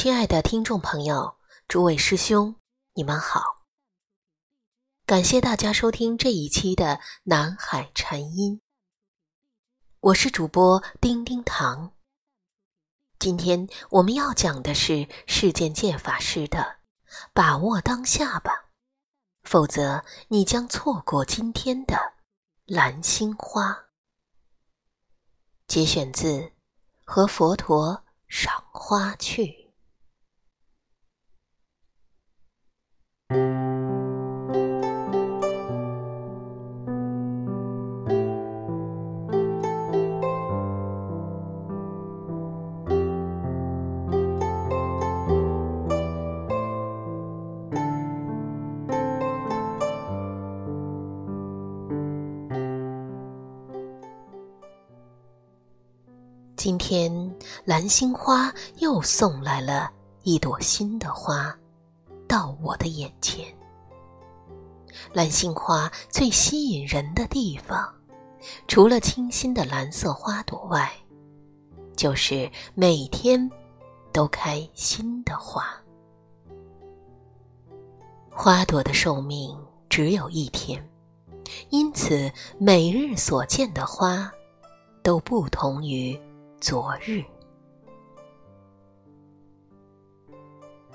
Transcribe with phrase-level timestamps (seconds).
[0.00, 2.54] 亲爱的听众朋友，诸位师兄，
[2.92, 3.42] 你们好！
[5.04, 6.84] 感谢大家收听这一期的
[7.24, 8.58] 《南海禅音》，
[9.98, 11.96] 我是主播丁丁糖。
[13.18, 16.76] 今天我们要讲的是世间界法师的
[17.34, 18.70] “把握当下吧”，
[19.42, 21.96] 否则你将错过今天的
[22.66, 23.86] 蓝心花。
[25.66, 26.38] 节选自
[27.02, 29.42] 《和佛陀赏花去》。
[56.58, 57.08] 今天，
[57.64, 59.92] 蓝心花又送来了
[60.24, 61.56] 一朵新的花，
[62.26, 63.46] 到我的眼前。
[65.12, 67.88] 蓝心花最吸引人的地方，
[68.66, 70.90] 除了清新的蓝色花朵外，
[71.94, 73.48] 就是每天
[74.12, 75.64] 都开新的花。
[78.28, 79.56] 花朵的寿命
[79.88, 80.84] 只有一天，
[81.70, 84.28] 因此每日所见的花
[85.04, 86.20] 都不同于。
[86.60, 87.24] 昨日，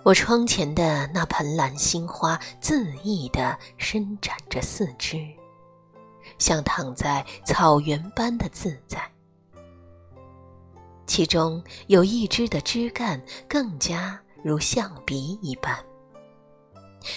[0.04, 5.26] 我窗前的那盆蓝心花恣意地伸展着四肢，
[6.38, 9.10] 像躺在草原般的自在。
[11.08, 15.74] 其中有一枝的枝干更加如象鼻一般，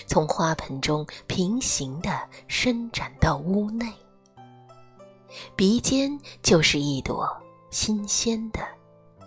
[0.07, 3.93] 从花盆中平行地伸展到屋内，
[5.57, 7.29] 鼻尖就是一朵。
[7.79, 8.61] 新鲜的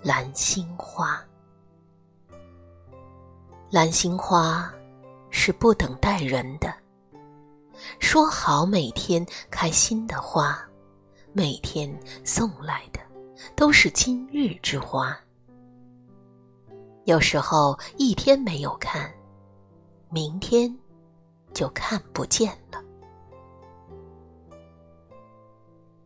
[0.01, 1.23] 蓝心花，
[3.69, 4.73] 蓝心花
[5.29, 6.73] 是不等待人的。
[7.99, 10.59] 说好每天开新的花，
[11.31, 12.99] 每天送来的
[13.55, 15.15] 都是今日之花。
[17.03, 19.13] 有时候一天没有看，
[20.09, 20.75] 明天
[21.53, 22.83] 就看不见了。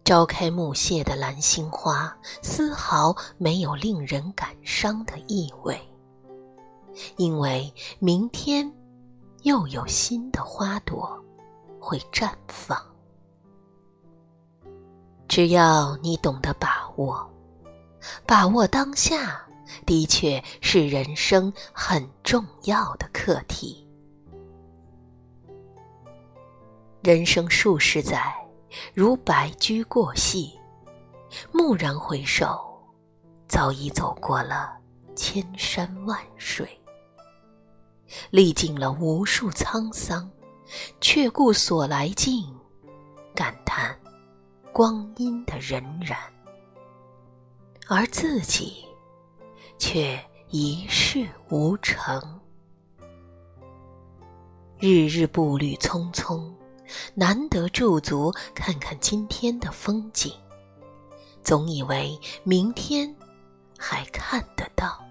[0.04, 5.80] 朝开暮谢的蓝心花，丝毫没有令人感伤的意味，
[7.16, 8.70] 因为明天
[9.44, 11.18] 又有新的花朵
[11.80, 12.78] 会绽放。
[15.26, 17.26] 只要你懂得把握，
[18.28, 19.42] 把握当下，
[19.86, 23.88] 的确是人生很重要的课题。
[27.02, 28.43] 人生数十载。
[28.94, 30.60] 如白驹过隙，
[31.52, 32.60] 蓦然回首，
[33.48, 34.78] 早已走过了
[35.16, 36.68] 千山万水，
[38.30, 40.30] 历尽了无数沧桑，
[41.00, 42.52] 却顾所来径，
[43.36, 43.98] 感叹
[44.72, 46.16] 光阴的荏苒，
[47.88, 48.86] 而自己
[49.78, 50.20] 却
[50.50, 52.40] 一事无成，
[54.80, 56.52] 日日步履匆匆。
[57.14, 60.34] 难得驻足看看今天的风景，
[61.42, 63.14] 总以为明天
[63.78, 65.04] 还看得到，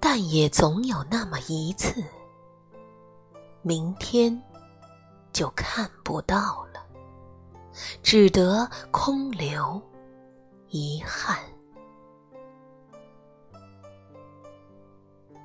[0.00, 2.02] 但也总有那么一次，
[3.62, 4.42] 明天
[5.32, 6.84] 就看不到了，
[8.02, 9.80] 只得空留
[10.68, 11.38] 遗憾。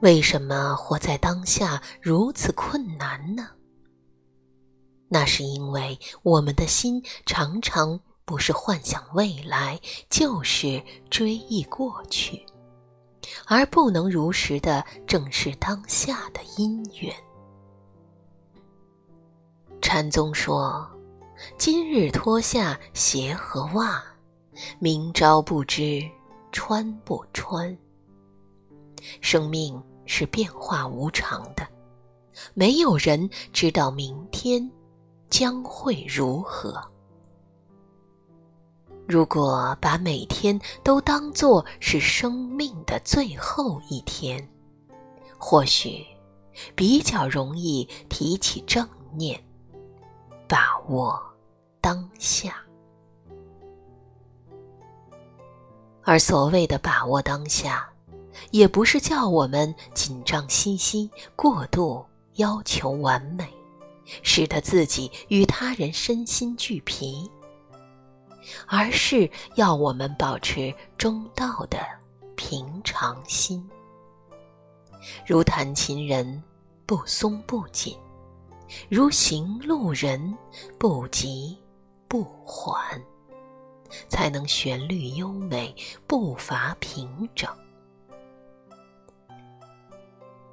[0.01, 3.49] 为什么活在当下如此困难呢？
[5.13, 9.77] 那是因为我们的心常常不是幻想未来，
[10.09, 12.45] 就是追忆过去，
[13.45, 17.13] 而不能如实的正视当下的因缘。
[19.81, 20.89] 禅宗说
[21.59, 24.01] ：“今日脱下鞋和袜，
[24.79, 26.09] 明朝不知
[26.53, 27.77] 穿不穿。”
[29.19, 31.67] 生命是变化无常的，
[32.53, 34.71] 没有人知道明天。
[35.31, 36.79] 将会如何？
[39.07, 44.45] 如果把每天都当作是生命的最后一天，
[45.37, 46.05] 或许
[46.75, 49.41] 比较容易提起正念，
[50.47, 51.19] 把握
[51.79, 52.55] 当下。
[56.03, 57.89] 而所谓的把握当下，
[58.51, 62.05] 也不是叫我们紧张兮兮、过度
[62.35, 63.47] 要求完美。
[64.23, 67.29] 使得自己与他人身心俱疲，
[68.67, 71.79] 而是要我们保持中道的
[72.35, 73.67] 平常心，
[75.25, 76.43] 如弹琴人
[76.85, 77.97] 不松不紧，
[78.89, 80.37] 如行路人
[80.77, 81.57] 不急
[82.07, 83.01] 不缓，
[84.09, 85.73] 才能旋律优美，
[86.07, 87.49] 步伐平整。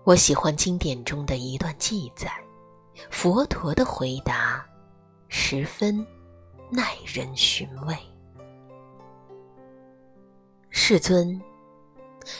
[0.04, 2.32] 我喜欢经典中的一段记载，
[3.10, 4.64] 佛陀的回答
[5.28, 6.06] 十分
[6.70, 7.96] 耐人寻味。
[10.70, 11.40] 世尊，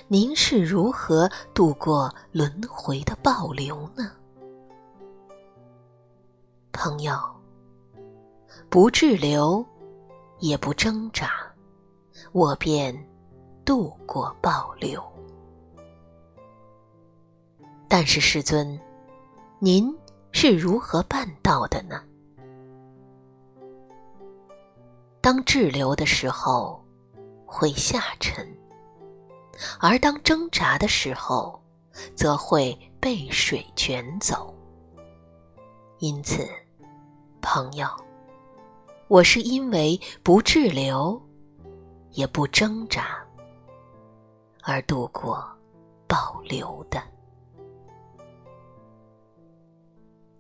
[0.07, 4.13] 您是如何度过轮回的暴流呢？
[6.73, 7.19] 朋友，
[8.69, 9.65] 不滞留，
[10.39, 11.31] 也不挣扎，
[12.33, 12.95] 我便
[13.65, 15.03] 度过暴流。
[17.89, 18.79] 但是世尊，
[19.59, 19.93] 您
[20.41, 22.01] 是如何办到的呢？
[25.21, 26.81] 当滞留的时候，
[27.45, 28.47] 会下沉；
[29.81, 31.61] 而当挣扎的时候，
[32.15, 34.55] 则会被水卷走。
[35.99, 36.49] 因此，
[37.43, 37.89] 朋友，
[39.09, 41.21] 我是因为不滞留，
[42.13, 43.19] 也不挣扎，
[44.63, 45.45] 而度过
[46.07, 47.03] 保留的。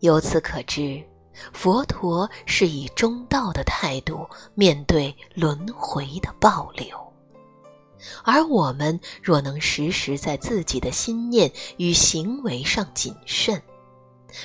[0.00, 1.02] 由此可知，
[1.52, 6.96] 佛陀是以中道的态度面对轮回的暴流，
[8.22, 13.60] 而我们若能时时在自己的心念与行为上谨慎，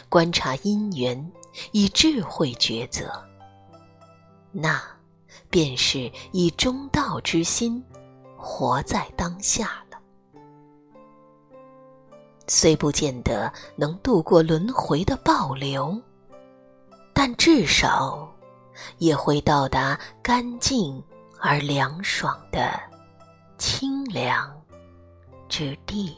[0.09, 1.31] 观察因缘，
[1.71, 3.11] 以智慧抉择，
[4.51, 4.81] 那
[5.49, 7.83] 便是以中道之心
[8.35, 9.83] 活在当下。
[12.47, 15.99] 虽不见得能度过轮回的暴流，
[17.13, 18.29] 但至少
[18.97, 21.01] 也会到达干净
[21.39, 22.79] 而凉爽的
[23.57, 24.51] 清凉
[25.47, 26.15] 之地。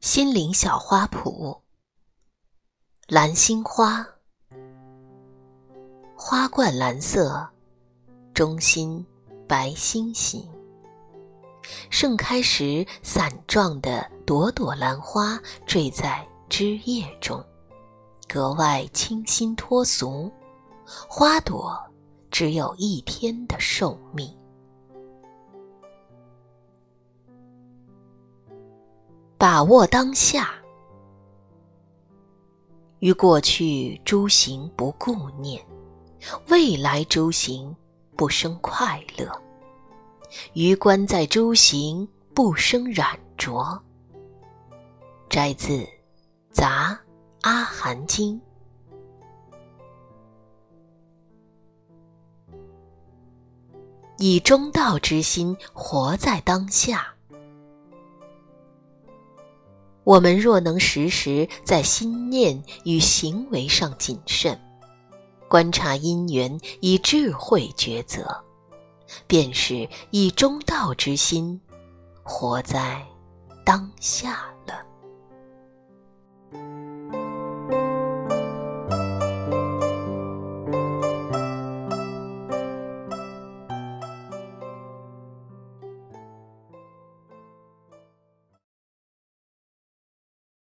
[0.00, 1.65] 心灵小花圃。
[3.08, 4.04] 蓝心花，
[6.16, 7.48] 花冠蓝色，
[8.34, 9.06] 中心
[9.46, 10.44] 白星形。
[11.88, 17.40] 盛开时，伞状的朵朵兰花坠在枝叶中，
[18.26, 20.28] 格外清新脱俗。
[20.84, 21.80] 花朵
[22.28, 24.36] 只有一天的寿命，
[29.38, 30.50] 把握当下。
[33.00, 35.62] 于过去诸行不顾念，
[36.48, 37.74] 未来诸行
[38.16, 39.30] 不生快乐，
[40.54, 43.82] 于观在诸行不生染着。
[45.28, 45.72] 摘自
[46.50, 46.98] 《杂
[47.42, 48.40] 阿含经》，
[54.18, 57.15] 以中道之心活在当下。
[60.06, 64.56] 我们若能时时在心念与行为上谨慎，
[65.48, 68.24] 观察因缘，以智慧抉择，
[69.26, 71.60] 便是以中道之心
[72.22, 73.04] 活在
[73.64, 74.44] 当下。